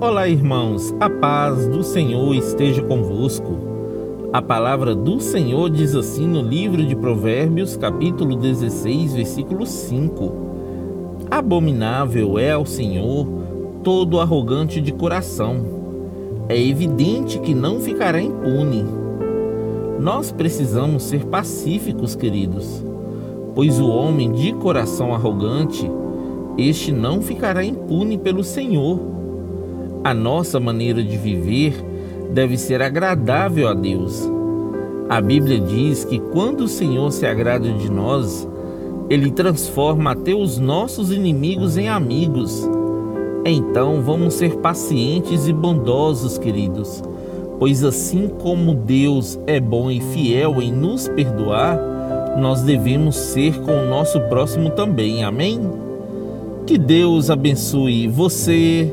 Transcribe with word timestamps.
Olá, 0.00 0.28
irmãos, 0.28 0.94
a 1.00 1.10
paz 1.10 1.66
do 1.66 1.82
Senhor 1.82 2.32
esteja 2.32 2.80
convosco. 2.82 3.58
A 4.32 4.40
palavra 4.40 4.94
do 4.94 5.18
Senhor 5.18 5.68
diz 5.68 5.92
assim 5.96 6.24
no 6.24 6.40
livro 6.40 6.86
de 6.86 6.94
Provérbios, 6.94 7.76
capítulo 7.76 8.36
16, 8.36 9.14
versículo 9.14 9.66
5: 9.66 10.32
Abominável 11.28 12.38
é 12.38 12.52
ao 12.52 12.64
Senhor 12.64 13.26
todo 13.82 14.20
arrogante 14.20 14.80
de 14.80 14.92
coração. 14.92 15.64
É 16.48 16.56
evidente 16.56 17.40
que 17.40 17.52
não 17.52 17.80
ficará 17.80 18.22
impune. 18.22 18.84
Nós 19.98 20.30
precisamos 20.30 21.02
ser 21.02 21.24
pacíficos, 21.24 22.14
queridos, 22.14 22.84
pois 23.52 23.80
o 23.80 23.88
homem 23.88 24.30
de 24.30 24.52
coração 24.52 25.12
arrogante, 25.12 25.90
este 26.56 26.92
não 26.92 27.20
ficará 27.20 27.64
impune 27.64 28.16
pelo 28.16 28.44
Senhor 28.44 29.17
a 30.04 30.14
nossa 30.14 30.58
maneira 30.60 31.02
de 31.02 31.16
viver 31.16 31.74
deve 32.30 32.56
ser 32.56 32.82
agradável 32.82 33.68
a 33.68 33.74
Deus. 33.74 34.28
A 35.08 35.20
Bíblia 35.20 35.58
diz 35.58 36.04
que 36.04 36.18
quando 36.18 36.62
o 36.62 36.68
Senhor 36.68 37.10
se 37.10 37.26
agrada 37.26 37.72
de 37.72 37.90
nós, 37.90 38.46
ele 39.08 39.30
transforma 39.30 40.12
até 40.12 40.34
os 40.34 40.58
nossos 40.58 41.10
inimigos 41.10 41.78
em 41.78 41.88
amigos. 41.88 42.68
Então 43.44 44.02
vamos 44.02 44.34
ser 44.34 44.56
pacientes 44.56 45.48
e 45.48 45.52
bondosos, 45.52 46.36
queridos, 46.36 47.02
pois 47.58 47.82
assim 47.82 48.28
como 48.28 48.74
Deus 48.74 49.38
é 49.46 49.58
bom 49.58 49.90
e 49.90 50.00
fiel 50.00 50.60
em 50.60 50.70
nos 50.70 51.08
perdoar, 51.08 51.78
nós 52.38 52.60
devemos 52.62 53.16
ser 53.16 53.58
com 53.62 53.72
o 53.72 53.88
nosso 53.88 54.20
próximo 54.28 54.70
também. 54.70 55.24
Amém? 55.24 55.60
Que 56.66 56.76
Deus 56.76 57.30
abençoe 57.30 58.06
você 58.06 58.92